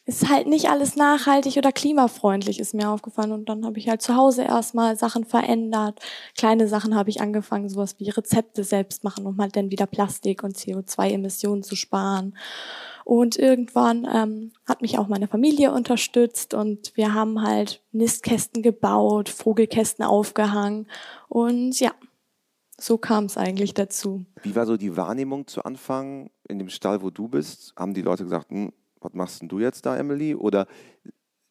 ist 0.09 0.31
halt 0.31 0.47
nicht 0.47 0.71
alles 0.71 0.97
nachhaltig 0.97 1.59
oder 1.59 1.71
klimafreundlich, 1.71 2.59
ist 2.59 2.73
mir 2.73 2.89
aufgefallen. 2.89 3.31
Und 3.31 3.51
dann 3.51 3.67
habe 3.67 3.79
ich 3.79 3.91
halt 3.91 4.01
zu 4.01 4.17
Hause 4.17 4.43
erstmal 4.43 4.97
Sachen 4.97 5.27
verändert. 5.27 6.01
Kleine 6.35 6.67
Sachen 6.67 6.97
habe 6.97 7.11
ich 7.11 7.21
angefangen, 7.21 7.69
sowas 7.69 7.97
wie 7.99 8.09
Rezepte 8.09 8.65
selbst 8.65 9.05
machen, 9.05 9.27
um 9.27 9.37
halt 9.37 9.55
dann 9.55 9.71
wieder 9.71 9.87
Plastik 9.87 10.43
und 10.43 10.57
CO2-Emissionen 10.57 11.63
zu 11.63 11.77
sparen. 11.77 12.39
Und 13.05 13.39
irgendwann 13.39 14.09
ähm, 14.11 14.53
hat 14.67 14.81
mich 14.81 14.99
auch 14.99 15.09
meine 15.09 15.29
Familie 15.29 15.73
unterstützt 15.73 16.55
und 16.55 16.97
wir 16.97 17.13
haben 17.13 17.43
halt 17.43 17.83
Nistkästen 17.93 18.63
gebaut, 18.63 19.29
Vogelkästen 19.29 20.07
aufgehangen 20.07 20.87
und 21.29 21.79
ja, 21.81 21.93
so 22.79 22.97
kam 22.97 23.25
es 23.25 23.37
eigentlich 23.37 23.75
dazu. 23.75 24.25
Wie 24.43 24.55
war 24.55 24.67
so 24.67 24.77
die 24.77 24.97
Wahrnehmung 24.97 25.47
zu 25.47 25.65
Anfang 25.65 26.31
in 26.49 26.59
dem 26.59 26.69
Stall, 26.69 27.03
wo 27.03 27.11
du 27.11 27.29
bist? 27.29 27.73
Haben 27.77 27.95
die 27.95 28.03
Leute 28.03 28.25
gesagt, 28.25 28.51
hm, 28.51 28.73
was 29.01 29.13
machst 29.15 29.41
denn 29.43 29.49
du 29.49 29.59
jetzt 29.61 29.85
da, 29.87 29.97
Emily? 29.97 30.35
Oder 30.35 30.67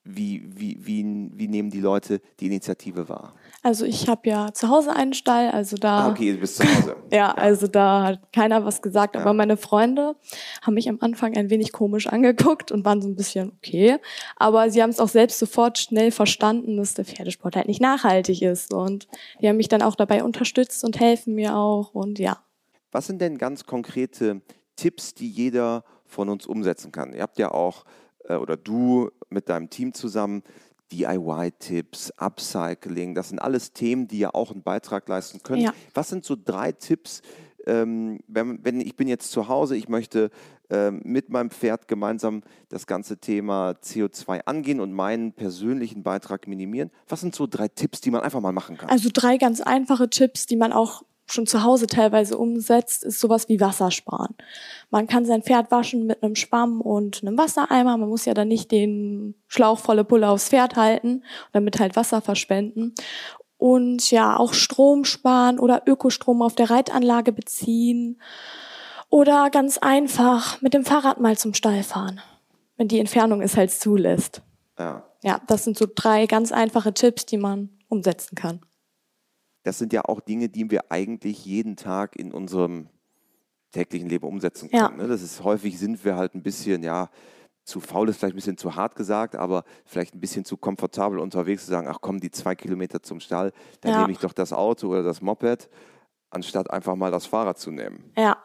wie, 0.09 0.41
wie, 0.47 0.77
wie, 0.79 1.29
wie 1.33 1.47
nehmen 1.49 1.69
die 1.69 1.81
Leute 1.81 2.21
die 2.39 2.45
Initiative 2.45 3.09
wahr? 3.09 3.35
Also 3.61 3.83
ich 3.83 4.07
habe 4.07 4.29
ja 4.29 4.53
zu 4.53 4.69
Hause 4.69 4.95
einen 4.95 5.11
Stall, 5.13 5.49
also 5.51 5.75
da 5.75 6.05
Ah, 6.05 6.11
okay, 6.11 6.31
du 6.31 6.39
bist 6.39 6.55
zu 6.55 6.63
Hause. 6.63 6.95
Ja, 7.11 7.31
also 7.33 7.67
da 7.67 8.03
hat 8.05 8.31
keiner 8.31 8.63
was 8.63 8.81
gesagt, 8.81 9.15
Ja. 9.15 9.21
aber 9.21 9.33
meine 9.33 9.57
Freunde 9.57 10.15
haben 10.61 10.75
mich 10.75 10.87
am 10.87 10.99
Anfang 11.01 11.35
ein 11.35 11.49
wenig 11.49 11.73
komisch 11.73 12.07
angeguckt 12.07 12.71
und 12.71 12.85
waren 12.85 13.01
so 13.01 13.09
ein 13.09 13.17
bisschen 13.17 13.51
okay. 13.57 13.97
Aber 14.37 14.69
sie 14.69 14.81
haben 14.81 14.91
es 14.91 15.01
auch 15.01 15.09
selbst 15.09 15.39
sofort 15.39 15.77
schnell 15.77 16.11
verstanden, 16.11 16.77
dass 16.77 16.93
der 16.93 17.03
Pferdesport 17.03 17.57
halt 17.57 17.67
nicht 17.67 17.81
nachhaltig 17.81 18.41
ist. 18.41 18.73
Und 18.73 19.09
die 19.41 19.49
haben 19.49 19.57
mich 19.57 19.67
dann 19.67 19.81
auch 19.81 19.95
dabei 19.95 20.23
unterstützt 20.23 20.85
und 20.85 21.01
helfen 21.01 21.35
mir 21.35 21.57
auch. 21.57 21.93
Und 21.93 22.17
ja, 22.17 22.37
Was 22.93 23.07
sind 23.07 23.19
denn 23.21 23.37
ganz 23.37 23.65
konkrete 23.65 24.41
Tipps, 24.77 25.13
die 25.13 25.29
jeder 25.29 25.83
von 26.05 26.29
uns 26.29 26.45
umsetzen 26.45 26.93
kann? 26.93 27.13
Ihr 27.13 27.21
habt 27.21 27.37
ja 27.37 27.51
auch, 27.51 27.83
äh, 28.23 28.35
oder 28.35 28.55
du 28.55 29.09
mit 29.29 29.49
deinem 29.49 29.69
Team 29.69 29.93
zusammen, 29.93 30.43
DIY-Tipps, 30.93 32.13
Upcycling, 32.17 33.13
das 33.13 33.29
sind 33.29 33.39
alles 33.39 33.73
Themen, 33.73 34.07
die 34.07 34.19
ja 34.19 34.33
auch 34.33 34.51
einen 34.51 34.63
Beitrag 34.63 35.09
leisten 35.09 35.43
können. 35.43 35.63
Ja. 35.63 35.73
Was 35.93 36.07
sind 36.07 36.23
so 36.23 36.37
drei 36.41 36.71
Tipps, 36.71 37.21
ähm, 37.65 38.19
wenn, 38.27 38.63
wenn 38.63 38.79
ich 38.79 38.95
bin 38.95 39.09
jetzt 39.09 39.31
zu 39.31 39.49
Hause, 39.49 39.75
ich 39.75 39.89
möchte 39.89 40.31
ähm, 40.69 41.01
mit 41.03 41.29
meinem 41.29 41.49
Pferd 41.49 41.87
gemeinsam 41.87 42.41
das 42.69 42.87
ganze 42.87 43.17
Thema 43.17 43.71
CO2 43.83 44.41
angehen 44.45 44.79
und 44.79 44.93
meinen 44.93 45.33
persönlichen 45.33 46.03
Beitrag 46.03 46.47
minimieren. 46.47 46.91
Was 47.07 47.21
sind 47.21 47.35
so 47.35 47.47
drei 47.47 47.67
Tipps, 47.67 48.01
die 48.01 48.11
man 48.11 48.21
einfach 48.21 48.39
mal 48.39 48.53
machen 48.53 48.77
kann? 48.77 48.89
Also 48.89 49.09
drei 49.11 49.37
ganz 49.37 49.61
einfache 49.61 50.09
Tipps, 50.09 50.45
die 50.45 50.55
man 50.55 50.71
auch 50.71 51.03
schon 51.31 51.45
zu 51.45 51.63
Hause 51.63 51.87
teilweise 51.87 52.37
umsetzt, 52.37 53.03
ist 53.03 53.19
sowas 53.19 53.49
wie 53.49 53.59
Wassersparen. 53.59 54.35
Man 54.89 55.07
kann 55.07 55.25
sein 55.25 55.43
Pferd 55.43 55.71
waschen 55.71 56.05
mit 56.07 56.23
einem 56.23 56.35
Schwamm 56.35 56.81
und 56.81 57.21
einem 57.21 57.37
Wassereimer. 57.37 57.97
Man 57.97 58.09
muss 58.09 58.25
ja 58.25 58.33
dann 58.33 58.47
nicht 58.47 58.71
den 58.71 59.35
Schlauch 59.47 59.79
volle 59.79 60.03
Pulle 60.03 60.29
aufs 60.29 60.49
Pferd 60.49 60.75
halten 60.75 61.17
und 61.17 61.53
damit 61.53 61.79
halt 61.79 61.95
Wasser 61.95 62.21
verschwenden. 62.21 62.93
Und 63.57 64.11
ja, 64.11 64.37
auch 64.37 64.53
Strom 64.53 65.03
sparen 65.03 65.59
oder 65.59 65.83
Ökostrom 65.85 66.41
auf 66.41 66.55
der 66.55 66.69
Reitanlage 66.69 67.31
beziehen. 67.31 68.21
Oder 69.09 69.49
ganz 69.49 69.77
einfach 69.77 70.61
mit 70.61 70.73
dem 70.73 70.85
Fahrrad 70.85 71.19
mal 71.19 71.37
zum 71.37 71.53
Stall 71.53 71.83
fahren. 71.83 72.21
Wenn 72.77 72.87
die 72.87 72.99
Entfernung 72.99 73.41
es 73.41 73.57
halt 73.57 73.71
zulässt. 73.71 74.41
Ja. 74.77 75.03
Ja, 75.23 75.41
das 75.47 75.63
sind 75.63 75.77
so 75.77 75.87
drei 75.93 76.27
ganz 76.27 76.51
einfache 76.51 76.93
Tipps, 76.93 77.25
die 77.25 77.37
man 77.37 77.69
umsetzen 77.89 78.35
kann 78.35 78.61
das 79.67 79.77
sind 79.77 79.91
ja 79.91 80.05
auch 80.05 80.21
Dinge, 80.21 80.47
die 80.47 80.71
wir 80.71 80.93
eigentlich 80.93 81.43
jeden 81.43 81.75
Tag 81.75 82.15
in 82.15 82.31
unserem 82.31 82.87
täglichen 83.71 84.07
Leben 84.07 84.25
umsetzen 84.25 84.69
können. 84.69 84.81
Ja. 84.81 85.03
Ne? 85.03 85.09
Das 85.09 85.21
ist 85.21 85.43
häufig 85.43 85.77
sind 85.77 86.05
wir 86.05 86.15
halt 86.15 86.35
ein 86.35 86.41
bisschen, 86.41 86.83
ja, 86.83 87.09
zu 87.65 87.81
faul 87.81 88.07
ist 88.07 88.17
vielleicht 88.17 88.33
ein 88.33 88.37
bisschen 88.37 88.57
zu 88.57 88.77
hart 88.77 88.95
gesagt, 88.95 89.35
aber 89.35 89.65
vielleicht 89.83 90.15
ein 90.15 90.21
bisschen 90.21 90.45
zu 90.45 90.55
komfortabel 90.55 91.19
unterwegs 91.19 91.65
zu 91.65 91.71
sagen, 91.71 91.89
ach 91.89 91.97
komm, 91.99 92.21
die 92.21 92.31
zwei 92.31 92.55
Kilometer 92.55 93.03
zum 93.03 93.19
Stall, 93.19 93.51
dann 93.81 93.91
ja. 93.91 93.99
nehme 93.99 94.13
ich 94.13 94.19
doch 94.19 94.31
das 94.31 94.53
Auto 94.53 94.87
oder 94.87 95.03
das 95.03 95.19
Moped, 95.19 95.69
anstatt 96.29 96.71
einfach 96.71 96.95
mal 96.95 97.11
das 97.11 97.25
Fahrrad 97.25 97.59
zu 97.59 97.71
nehmen. 97.71 98.13
Ja, 98.15 98.41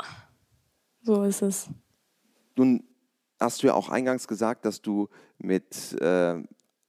so 1.03 1.23
ist 1.23 1.43
es. 1.43 1.69
Nun 2.57 2.83
hast 3.39 3.63
du 3.63 3.69
ja 3.69 3.75
auch 3.75 3.91
eingangs 3.91 4.27
gesagt, 4.27 4.65
dass 4.65 4.83
du 4.83 5.09
mit 5.39 5.93
äh, 6.01 6.43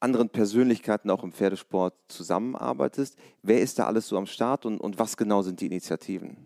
anderen 0.03 0.29
Persönlichkeiten 0.29 1.09
auch 1.09 1.23
im 1.23 1.31
Pferdesport 1.31 1.95
zusammenarbeitest. 2.07 3.17
Wer 3.41 3.61
ist 3.61 3.79
da 3.79 3.85
alles 3.85 4.07
so 4.07 4.17
am 4.17 4.25
Start 4.25 4.65
und, 4.65 4.79
und 4.79 4.99
was 4.99 5.17
genau 5.17 5.41
sind 5.41 5.61
die 5.61 5.67
Initiativen? 5.67 6.37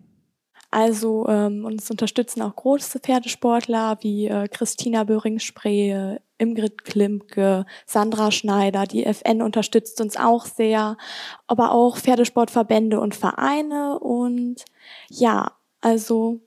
Also 0.70 1.28
ähm, 1.28 1.66
uns 1.66 1.90
unterstützen 1.90 2.42
auch 2.42 2.56
große 2.56 3.00
Pferdesportler 3.00 3.98
wie 4.02 4.28
äh, 4.28 4.48
Christina 4.50 5.06
Böhring-Spree, 5.06 6.18
Imgrid 6.38 6.84
Klimke, 6.84 7.66
Sandra 7.86 8.32
Schneider. 8.32 8.84
Die 8.84 9.06
FN 9.06 9.42
unterstützt 9.42 10.02
uns 10.02 10.18
auch 10.18 10.46
sehr, 10.46 10.98
aber 11.48 11.72
auch 11.72 11.98
Pferdesportverbände 11.98 13.00
und 13.00 13.16
Vereine 13.16 13.98
und 14.00 14.66
ja, 15.10 15.54
also 15.80 16.42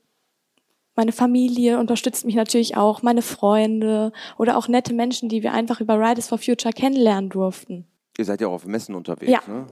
meine 1.01 1.13
Familie 1.13 1.79
unterstützt 1.79 2.27
mich 2.27 2.35
natürlich 2.35 2.77
auch, 2.77 3.01
meine 3.01 3.23
Freunde 3.23 4.13
oder 4.37 4.59
auch 4.59 4.69
nette 4.69 4.93
Menschen, 4.93 5.31
die 5.31 5.43
wir 5.43 5.55
einfach 5.55 5.81
über 5.81 5.99
Riders 5.99 6.29
for 6.29 6.37
Future 6.37 6.75
kennenlernen 6.75 7.31
durften. 7.31 7.87
Ihr 8.19 8.27
seid 8.27 8.43
ja 8.43 8.49
auch 8.49 8.53
auf 8.53 8.67
Messen 8.67 8.95
unterwegs, 8.95 9.33
ja. 9.33 9.41
ne? 9.47 9.67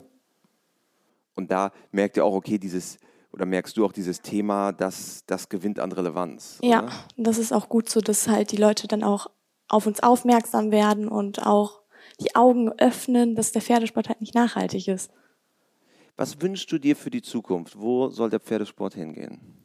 Und 1.35 1.51
da 1.51 1.71
merkt 1.93 2.17
ihr 2.17 2.25
auch, 2.25 2.33
okay, 2.33 2.57
dieses, 2.57 2.97
oder 3.31 3.45
merkst 3.45 3.77
du 3.77 3.85
auch 3.85 3.93
dieses 3.93 4.23
Thema, 4.23 4.73
dass 4.73 5.23
das 5.27 5.51
gewinnt 5.51 5.81
an 5.81 5.93
Relevanz? 5.93 6.61
Ja, 6.63 6.85
oder? 6.85 6.93
das 7.19 7.37
ist 7.37 7.53
auch 7.53 7.69
gut 7.69 7.91
so, 7.91 8.01
dass 8.01 8.27
halt 8.27 8.51
die 8.51 8.57
Leute 8.57 8.89
dann 8.89 9.05
auch 9.05 9.27
auf 9.69 9.87
uns 9.87 10.03
aufmerksam 10.03 10.71
werden 10.71 11.09
und 11.09 11.47
auch 11.47 11.83
die 12.21 12.35
Augen 12.37 12.73
öffnen, 12.79 13.35
dass 13.35 13.53
der 13.53 13.61
Pferdesport 13.61 14.09
halt 14.09 14.23
nicht 14.23 14.35
nachhaltig 14.35 14.89
ist. 14.89 15.11
Was 16.17 16.41
wünschst 16.41 16.73
du 16.73 16.79
dir 16.79 16.97
für 16.97 17.11
die 17.11 17.23
Zukunft? 17.23 17.79
Wo 17.79 18.09
soll 18.09 18.31
der 18.31 18.41
Pferdesport 18.41 18.95
hingehen? 18.95 19.59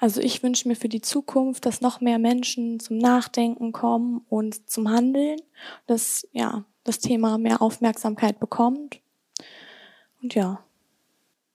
Also 0.00 0.20
ich 0.20 0.42
wünsche 0.42 0.68
mir 0.68 0.76
für 0.76 0.88
die 0.88 1.00
Zukunft, 1.00 1.66
dass 1.66 1.80
noch 1.80 2.00
mehr 2.00 2.18
Menschen 2.18 2.80
zum 2.80 2.98
Nachdenken 2.98 3.72
kommen 3.72 4.24
und 4.28 4.70
zum 4.70 4.88
Handeln, 4.88 5.40
dass 5.86 6.26
ja 6.32 6.64
das 6.84 6.98
Thema 6.98 7.38
mehr 7.38 7.60
Aufmerksamkeit 7.60 8.40
bekommt. 8.40 9.00
Und 10.22 10.34
ja. 10.34 10.64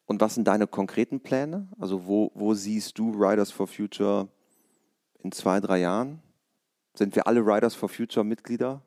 Und 0.06 0.22
was 0.22 0.36
sind 0.36 0.48
deine 0.48 0.68
konkreten 0.68 1.22
Pläne? 1.22 1.68
Also 1.80 2.06
wo, 2.06 2.32
wo 2.36 2.54
siehst 2.54 2.98
du 2.98 3.12
Riders 3.12 3.52
for 3.52 3.68
Future 3.68 4.28
in 5.20 5.32
zwei, 5.32 5.60
drei 5.60 5.80
Jahren? 5.80 6.22
Sind 6.94 7.16
wir 7.16 7.26
alle 7.26 7.40
Riders 7.40 7.74
for 7.74 7.90
Future 7.90 8.26
Mitglieder? 8.26 8.82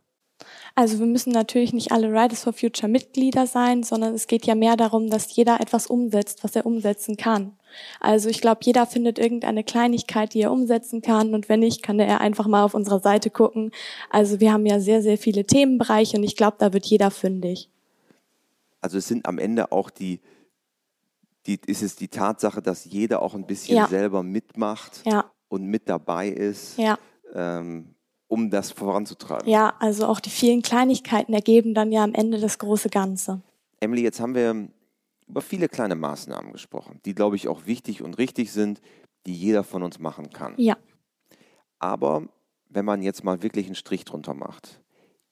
Also 0.75 0.99
wir 0.99 1.07
müssen 1.07 1.33
natürlich 1.33 1.73
nicht 1.73 1.93
alle 1.93 2.09
Riders 2.09 2.45
for 2.45 2.53
Future 2.53 2.91
Mitglieder 2.91 3.47
sein, 3.47 3.83
sondern 3.83 4.15
es 4.15 4.27
geht 4.27 4.47
ja 4.47 4.55
mehr 4.55 4.77
darum, 4.77 5.09
dass 5.09 5.35
jeder 5.35 5.61
etwas 5.61 5.87
umsetzt, 5.87 6.45
was 6.45 6.55
er 6.55 6.67
umsetzen 6.67 7.17
kann. 7.17 7.57
Also 8.01 8.29
ich 8.29 8.41
glaube, 8.41 8.61
jeder 8.63 8.87
findet 8.87 9.19
irgendeine 9.19 9.65
Kleinigkeit, 9.65 10.35
die 10.35 10.43
er 10.43 10.53
umsetzen 10.53 11.03
kann 11.03 11.35
und 11.35 11.49
wenn 11.49 11.61
nicht, 11.61 11.83
kann 11.83 11.99
er 11.99 12.21
einfach 12.21 12.47
mal 12.47 12.63
auf 12.63 12.75
unserer 12.75 13.01
Seite 13.01 13.31
gucken. 13.31 13.71
Also 14.11 14.41
wir 14.41 14.53
haben 14.53 14.67
ja 14.67 14.81
sehr, 14.81 15.03
sehr 15.03 15.19
viele 15.19 15.45
Themenbereiche 15.45 16.19
und 16.19 16.25
ich 16.25 16.37
glaube, 16.37 16.57
da 16.59 16.73
wird 16.73 16.87
jeder 16.87 17.11
fündig. 17.11 17.71
Also 18.81 18.99
es 18.99 19.09
sind 19.09 19.27
am 19.27 19.39
Ende 19.39 19.73
auch 19.73 19.91
die, 19.91 20.21
die 21.47 21.59
ist 21.67 21.83
es 21.83 21.97
die 21.97 22.09
Tatsache, 22.09 22.61
dass 22.61 22.85
jeder 22.85 23.23
auch 23.23 23.35
ein 23.35 23.47
bisschen 23.47 23.79
ja. 23.79 23.89
selber 23.89 24.23
mitmacht 24.23 25.03
ja. 25.05 25.31
und 25.49 25.65
mit 25.65 25.89
dabei 25.89 26.29
ist. 26.29 26.79
Ja. 26.79 26.99
Ähm, 27.35 27.96
um 28.29 28.51
das 28.51 28.71
voranzutreiben. 28.73 29.49
Ja, 29.49 29.75
also 29.79 30.07
auch 30.07 30.21
die 30.21 30.31
vielen 30.31 30.63
Kleinigkeiten 30.63 31.33
ergeben 31.33 31.75
dann 31.75 31.93
ja 31.93 32.03
am 32.03 32.15
Ende 32.15 32.41
das 32.41 32.59
große 32.59 32.89
Ganze. 32.89 33.41
Emily, 33.81 34.03
jetzt 34.03 34.21
haben 34.21 34.35
wir 34.35 34.69
über 35.29 35.41
viele 35.41 35.69
kleine 35.69 35.95
Maßnahmen 35.95 36.53
gesprochen, 36.53 37.01
die, 37.05 37.15
glaube 37.15 37.37
ich, 37.37 37.49
auch 37.49 37.67
wichtig 37.67 38.03
und 38.03 38.19
richtig 38.19 38.53
sind, 38.53 38.81
die 39.27 39.35
jeder 39.35 39.65
von 39.65 39.83
uns 39.83 39.99
machen 39.99 40.31
kann. 40.31 40.55
Ja. 40.57 40.77
Aber 41.79 42.29
wenn 42.69 42.85
man 42.85 43.03
jetzt 43.03 43.25
mal 43.25 43.43
wirklich 43.43 43.67
einen 43.67 43.75
Strich 43.75 44.05
drunter 44.05 44.35
macht, 44.35 44.81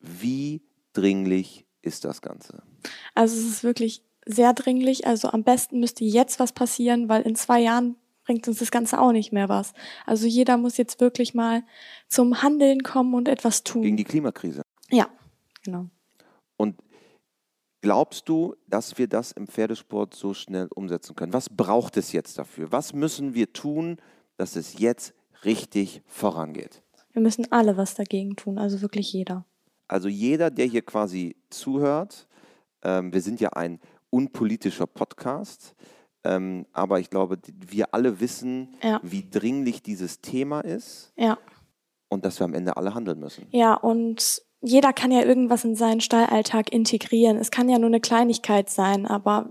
wie 0.01 0.63
dringlich 0.93 1.67
ist 1.83 2.05
das 2.05 2.23
Ganze? 2.23 2.63
Also 3.15 3.37
es 3.37 3.45
ist 3.45 3.65
wirklich 3.65 4.03
sehr 4.27 4.53
dringlich. 4.53 5.07
Also 5.07 5.29
am 5.29 5.45
besten 5.45 5.81
müsste 5.81 6.05
jetzt 6.05 6.41
was 6.41 6.53
passieren, 6.53 7.09
weil 7.09 7.23
in 7.23 7.37
zwei 7.37 7.61
Jahren 7.61 7.97
bringt 8.25 8.49
uns 8.49 8.59
das 8.59 8.71
Ganze 8.71 9.01
auch 9.01 9.13
nicht 9.13 9.33
mehr 9.33 9.49
was. 9.49 9.73
Also 10.07 10.27
jeder 10.27 10.57
muss 10.57 10.77
jetzt 10.77 11.01
wirklich 11.01 11.35
mal 11.35 11.63
zum 12.09 12.43
Handeln 12.43 12.83
kommen 12.83 13.15
und 13.15 13.29
etwas 13.29 13.65
tun. 13.65 13.83
Gegen 13.83 13.97
die 13.97 14.05
Klimakrise. 14.05 14.63
Ja, 14.91 15.09
genau. 15.63 15.87
Und 16.57 16.77
glaubst 17.83 18.29
du, 18.29 18.55
dass 18.67 18.99
wir 18.99 19.09
das 19.09 19.33
im 19.33 19.47
Pferdesport 19.47 20.15
so 20.15 20.35
schnell 20.35 20.69
umsetzen 20.75 21.15
können? 21.15 21.33
Was 21.33 21.49
braucht 21.51 21.97
es 21.97 22.13
jetzt 22.13 22.39
dafür? 22.39 22.73
Was 22.73 22.93
müssen 22.93 23.35
wir 23.35 23.53
tun, 23.53 23.99
dass 24.37 24.57
es 24.57 24.79
jetzt 24.79 25.15
richtig 25.45 26.03
vorangeht? 26.07 26.83
Wir 27.13 27.23
müssen 27.23 27.53
alle 27.53 27.77
was 27.77 27.95
dagegen 27.95 28.37
tun, 28.37 28.59
also 28.59 28.81
wirklich 28.81 29.13
jeder. 29.13 29.45
Also 29.87 30.09
jeder, 30.09 30.51
der 30.51 30.67
hier 30.67 30.83
quasi 30.83 31.37
zuhört, 31.51 32.27
ähm, 32.83 33.13
wir 33.13 33.21
sind 33.21 33.41
ja 33.41 33.51
ein 33.51 33.81
unpolitischer 34.11 34.87
Podcast. 34.87 35.75
Ähm, 36.25 36.67
aber 36.73 37.01
ich 37.01 37.11
glaube, 37.11 37.39
wir 37.47 37.95
alle 37.95 38.21
wissen, 38.21 38.77
ja. 38.83 39.01
wie 39.03 39.29
dringlich 39.31 39.83
dieses 39.83 40.21
Thema 40.21 40.61
ist. 40.61 41.13
Ja. 41.17 41.39
Und 42.09 42.25
dass 42.25 42.41
wir 42.41 42.45
am 42.45 42.55
Ende 42.55 42.77
alle 42.77 42.95
handeln 42.95 43.21
müssen. 43.21 43.47
Ja, 43.51 43.75
und 43.75 44.43
jeder 44.61 44.93
kann 44.93 45.11
ja 45.11 45.23
irgendwas 45.23 45.65
in 45.65 45.77
seinen 45.77 46.01
Stallalltag 46.01 46.73
integrieren. 46.73 47.37
Es 47.37 47.51
kann 47.51 47.69
ja 47.69 47.79
nur 47.79 47.89
eine 47.89 48.01
Kleinigkeit 48.01 48.71
sein, 48.71 49.07
aber 49.07 49.49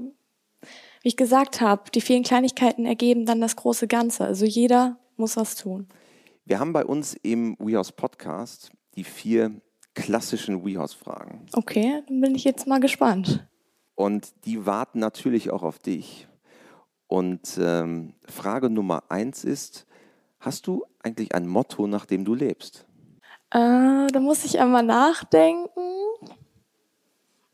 wie 1.01 1.09
ich 1.09 1.17
gesagt 1.17 1.61
habe, 1.61 1.91
die 1.91 2.01
vielen 2.01 2.23
Kleinigkeiten 2.23 2.85
ergeben 2.85 3.25
dann 3.25 3.41
das 3.41 3.55
große 3.55 3.87
Ganze. 3.87 4.25
Also 4.25 4.45
jeder 4.45 4.97
muss 5.17 5.37
was 5.37 5.55
tun. 5.55 5.87
Wir 6.45 6.59
haben 6.59 6.73
bei 6.73 6.85
uns 6.85 7.13
im 7.21 7.55
WeHouse 7.59 7.91
Podcast 7.91 8.71
die 8.95 9.03
vier 9.03 9.61
klassischen 9.93 10.65
WeHouse-Fragen. 10.65 11.45
Okay, 11.53 12.03
dann 12.07 12.21
bin 12.21 12.35
ich 12.35 12.43
jetzt 12.43 12.67
mal 12.67 12.79
gespannt. 12.79 13.47
Und 13.95 14.33
die 14.45 14.65
warten 14.65 14.99
natürlich 14.99 15.51
auch 15.51 15.63
auf 15.63 15.77
dich. 15.77 16.27
Und 17.07 17.57
ähm, 17.59 18.13
Frage 18.25 18.69
Nummer 18.69 19.03
eins 19.09 19.43
ist, 19.43 19.85
hast 20.39 20.67
du 20.67 20.83
eigentlich 21.03 21.35
ein 21.35 21.47
Motto, 21.47 21.87
nach 21.87 22.05
dem 22.05 22.25
du 22.25 22.33
lebst? 22.33 22.85
Äh, 23.51 24.07
da 24.07 24.19
muss 24.19 24.45
ich 24.45 24.59
einmal 24.59 24.83
nachdenken. 24.83 25.69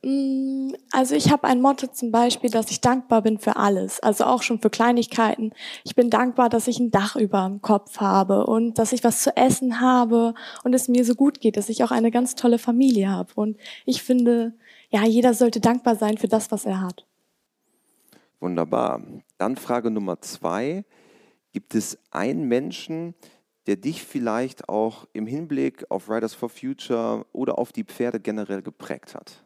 Mm, 0.02 0.72
also 0.92 1.14
ich 1.14 1.30
habe 1.30 1.46
ein 1.46 1.62
Motto 1.62 1.88
zum 1.88 2.12
Beispiel, 2.12 2.50
dass 2.50 2.72
ich 2.72 2.80
dankbar 2.80 3.22
bin 3.22 3.38
für 3.38 3.58
alles, 3.58 4.00
also 4.00 4.24
auch 4.24 4.44
schon 4.44 4.62
für 4.62 4.70
Kleinigkeiten. 4.70 5.52
Ich 5.84 5.96
bin 5.96 6.10
dankbar, 6.10 6.50
dass 6.50 6.68
ich 6.68 6.80
ein 6.80 6.92
Dach 6.92 7.18
über 7.18 7.46
dem 7.46 7.62
Kopf 7.62 8.00
habe 8.00 8.46
und 8.46 8.80
dass 8.80 8.94
ich 8.94 9.04
was 9.04 9.22
zu 9.22 9.36
essen 9.36 9.82
habe 9.82 10.36
und 10.64 10.74
es 10.74 10.88
mir 10.88 11.04
so 11.04 11.16
gut 11.16 11.42
geht, 11.42 11.58
dass 11.58 11.68
ich 11.68 11.84
auch 11.84 11.92
eine 11.92 12.12
ganz 12.12 12.36
tolle 12.36 12.60
Familie 12.60 13.10
habe. 13.10 13.34
Und 13.36 13.58
ich 13.86 14.02
finde, 14.02 14.54
ja, 14.90 15.04
jeder 15.06 15.34
sollte 15.34 15.60
dankbar 15.60 15.96
sein 15.98 16.18
für 16.18 16.30
das, 16.30 16.50
was 16.52 16.66
er 16.66 16.82
hat. 16.82 17.06
Wunderbar. 18.40 19.02
Dann 19.38 19.56
Frage 19.56 19.92
Nummer 19.92 20.22
zwei. 20.22 20.86
Gibt 21.52 21.76
es 21.76 21.98
einen 22.12 22.48
Menschen, 22.48 23.16
der 23.68 23.76
dich 23.76 24.04
vielleicht 24.04 24.70
auch 24.70 25.08
im 25.14 25.28
Hinblick 25.28 25.86
auf 25.90 26.10
Riders 26.10 26.34
for 26.34 26.50
Future 26.50 27.26
oder 27.34 27.58
auf 27.60 27.72
die 27.72 27.84
Pferde 27.84 28.20
generell 28.20 28.62
geprägt 28.62 29.16
hat? 29.16 29.44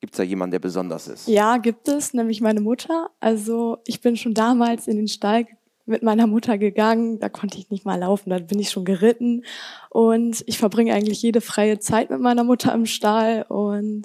Gibt 0.00 0.14
es 0.14 0.18
da 0.18 0.22
jemanden, 0.22 0.52
der 0.52 0.60
besonders 0.60 1.08
ist? 1.08 1.26
Ja, 1.26 1.56
gibt 1.56 1.88
es, 1.88 2.14
nämlich 2.14 2.40
meine 2.40 2.60
Mutter. 2.60 3.10
Also 3.18 3.78
ich 3.84 4.00
bin 4.00 4.16
schon 4.16 4.34
damals 4.34 4.86
in 4.86 4.96
den 4.96 5.08
Stall 5.08 5.46
mit 5.86 6.02
meiner 6.02 6.26
Mutter 6.26 6.58
gegangen. 6.58 7.18
Da 7.18 7.28
konnte 7.28 7.58
ich 7.58 7.70
nicht 7.70 7.84
mal 7.84 7.98
laufen, 7.98 8.30
da 8.30 8.38
bin 8.38 8.60
ich 8.60 8.70
schon 8.70 8.84
geritten. 8.84 9.44
Und 9.90 10.44
ich 10.46 10.58
verbringe 10.58 10.92
eigentlich 10.92 11.22
jede 11.22 11.40
freie 11.40 11.80
Zeit 11.80 12.10
mit 12.10 12.20
meiner 12.20 12.44
Mutter 12.44 12.72
im 12.74 12.86
Stall. 12.86 13.44
Und 13.48 14.04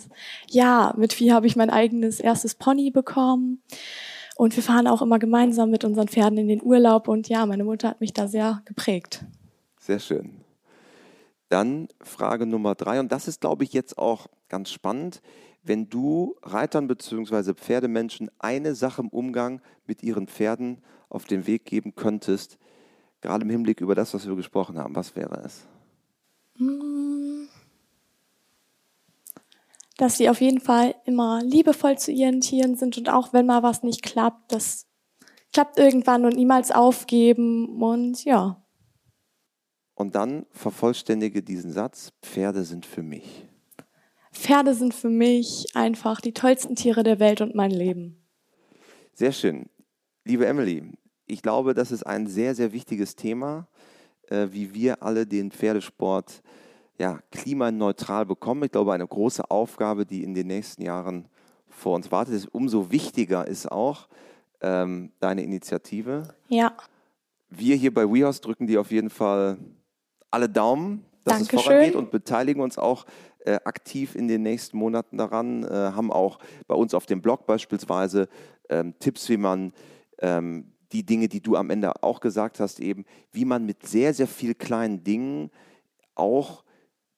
ja, 0.49 0.95
mit 0.97 1.13
Vieh 1.13 1.31
habe 1.31 1.45
ich 1.45 1.55
mein 1.55 1.69
eigenes 1.69 2.19
erstes 2.19 2.55
Pony 2.55 2.89
bekommen. 2.89 3.61
Und 4.35 4.55
wir 4.55 4.63
fahren 4.63 4.87
auch 4.87 5.01
immer 5.01 5.19
gemeinsam 5.19 5.69
mit 5.69 5.83
unseren 5.83 6.07
Pferden 6.07 6.37
in 6.37 6.47
den 6.47 6.61
Urlaub. 6.61 7.07
Und 7.07 7.29
ja, 7.29 7.45
meine 7.45 7.63
Mutter 7.63 7.89
hat 7.89 8.01
mich 8.01 8.13
da 8.13 8.27
sehr 8.27 8.61
geprägt. 8.65 9.25
Sehr 9.79 9.99
schön. 9.99 10.41
Dann 11.49 11.87
Frage 12.01 12.45
Nummer 12.45 12.75
drei. 12.75 12.99
Und 12.99 13.11
das 13.11 13.27
ist, 13.27 13.41
glaube 13.41 13.63
ich, 13.63 13.73
jetzt 13.73 13.97
auch 13.97 14.27
ganz 14.49 14.71
spannend. 14.71 15.21
Wenn 15.61 15.89
du 15.89 16.35
Reitern 16.41 16.87
bzw. 16.87 17.53
Pferdemenschen 17.53 18.29
eine 18.39 18.75
Sache 18.75 19.01
im 19.01 19.09
Umgang 19.09 19.61
mit 19.85 20.03
ihren 20.03 20.27
Pferden 20.27 20.81
auf 21.09 21.25
den 21.25 21.45
Weg 21.47 21.65
geben 21.65 21.95
könntest, 21.95 22.57
gerade 23.21 23.43
im 23.43 23.49
Hinblick 23.49 23.81
über 23.81 23.95
das, 23.95 24.13
was 24.13 24.27
wir 24.27 24.35
gesprochen 24.35 24.77
haben, 24.77 24.95
was 24.95 25.15
wäre 25.15 25.41
es? 25.45 25.67
Hm. 26.57 27.12
Dass 29.97 30.17
sie 30.17 30.29
auf 30.29 30.41
jeden 30.41 30.59
Fall 30.59 30.95
immer 31.05 31.43
liebevoll 31.43 31.97
zu 31.97 32.11
ihren 32.11 32.41
Tieren 32.41 32.75
sind 32.75 32.97
und 32.97 33.09
auch 33.09 33.33
wenn 33.33 33.45
mal 33.45 33.63
was 33.63 33.83
nicht 33.83 34.01
klappt, 34.01 34.51
das 34.51 34.87
klappt 35.51 35.77
irgendwann 35.77 36.25
und 36.25 36.35
niemals 36.35 36.71
aufgeben 36.71 37.81
und 37.81 38.23
ja. 38.25 38.63
Und 39.95 40.15
dann 40.15 40.45
vervollständige 40.51 41.43
diesen 41.43 41.71
Satz, 41.71 42.11
Pferde 42.23 42.63
sind 42.63 42.85
für 42.85 43.03
mich. 43.03 43.47
Pferde 44.31 44.73
sind 44.73 44.95
für 44.95 45.09
mich 45.09 45.67
einfach 45.75 46.19
die 46.19 46.33
tollsten 46.33 46.75
Tiere 46.75 47.03
der 47.03 47.19
Welt 47.19 47.41
und 47.41 47.53
mein 47.53 47.69
Leben. 47.69 48.17
Sehr 49.13 49.31
schön. 49.31 49.69
Liebe 50.25 50.47
Emily, 50.47 50.91
ich 51.27 51.43
glaube, 51.43 51.75
das 51.75 51.91
ist 51.91 52.03
ein 52.03 52.25
sehr, 52.25 52.55
sehr 52.55 52.73
wichtiges 52.73 53.15
Thema, 53.15 53.67
äh, 54.29 54.47
wie 54.51 54.73
wir 54.73 55.03
alle 55.03 55.27
den 55.27 55.51
Pferdesport 55.51 56.41
ja, 56.97 57.19
klimaneutral 57.31 58.25
bekommen. 58.25 58.63
Ich 58.63 58.71
glaube, 58.71 58.93
eine 58.93 59.07
große 59.07 59.49
Aufgabe, 59.49 60.05
die 60.05 60.23
in 60.23 60.33
den 60.33 60.47
nächsten 60.47 60.81
Jahren 60.83 61.27
vor 61.67 61.95
uns 61.95 62.11
wartet. 62.11 62.35
Ist. 62.35 62.47
Umso 62.47 62.91
wichtiger 62.91 63.47
ist 63.47 63.71
auch 63.71 64.07
ähm, 64.61 65.11
deine 65.19 65.43
Initiative. 65.43 66.35
Ja. 66.47 66.75
Wir 67.49 67.75
hier 67.75 67.93
bei 67.93 68.11
WeHouse 68.11 68.41
drücken 68.41 68.67
dir 68.67 68.81
auf 68.81 68.91
jeden 68.91 69.09
Fall 69.09 69.57
alle 70.31 70.49
Daumen, 70.49 71.05
dass 71.23 71.37
Dankeschön. 71.37 71.59
es 71.59 71.65
vorangeht 71.65 71.95
und 71.95 72.11
beteiligen 72.11 72.61
uns 72.61 72.77
auch 72.77 73.05
äh, 73.45 73.59
aktiv 73.65 74.15
in 74.15 74.27
den 74.27 74.41
nächsten 74.41 74.77
Monaten 74.77 75.17
daran, 75.17 75.63
äh, 75.63 75.67
haben 75.67 76.11
auch 76.11 76.39
bei 76.67 76.75
uns 76.75 76.93
auf 76.93 77.05
dem 77.05 77.21
Blog 77.21 77.45
beispielsweise 77.45 78.29
ähm, 78.69 78.95
Tipps, 78.99 79.29
wie 79.29 79.37
man 79.37 79.73
ähm, 80.19 80.71
die 80.91 81.05
Dinge, 81.05 81.27
die 81.27 81.41
du 81.41 81.55
am 81.55 81.69
Ende 81.69 82.03
auch 82.03 82.19
gesagt 82.19 82.59
hast, 82.59 82.79
eben, 82.79 83.05
wie 83.31 83.45
man 83.45 83.65
mit 83.65 83.85
sehr, 83.85 84.13
sehr 84.13 84.27
viel 84.27 84.53
kleinen 84.53 85.03
Dingen 85.03 85.51
auch 86.15 86.63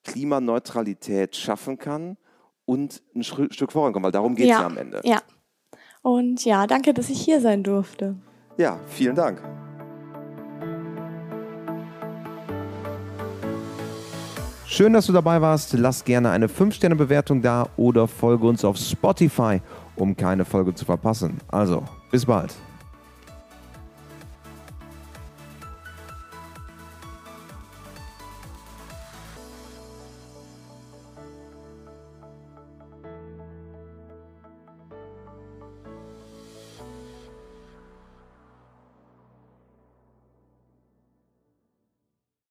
Klimaneutralität 0.06 1.36
schaffen 1.36 1.78
kann 1.78 2.18
und 2.66 3.02
ein 3.14 3.24
Stück 3.24 3.72
vorankommen, 3.72 4.06
weil 4.06 4.12
darum 4.12 4.36
geht 4.36 4.46
es 4.46 4.52
ja, 4.52 4.62
ja 4.62 4.66
am 4.66 4.78
Ende. 4.78 5.02
Ja. 5.04 5.22
Und 6.02 6.46
ja, 6.46 6.68
danke, 6.68 6.94
dass 6.94 7.10
ich 7.10 7.20
hier 7.20 7.42
sein 7.42 7.64
durfte. 7.64 8.16
Ja, 8.58 8.80
vielen 8.88 9.16
Dank. 9.16 9.42
Schön, 14.68 14.94
dass 14.94 15.06
du 15.06 15.14
dabei 15.14 15.42
warst. 15.42 15.74
Lass 15.74 16.04
gerne 16.04 16.32
eine 16.32 16.48
5-Sterne-Bewertung 16.48 17.42
da 17.42 17.68
oder 17.78 18.08
folge 18.08 18.48
uns 18.48 18.66
auf 18.66 18.78
Spotify, 18.78 19.62
um 19.96 20.16
keine 20.18 20.44
Folge 20.44 20.74
zu 20.74 20.86
verpassen. 20.86 21.40
Also, 21.48 21.84
bis 22.12 22.26
bald. 22.26 22.54